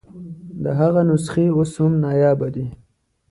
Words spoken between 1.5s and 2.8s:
اوس هم نایابه دي.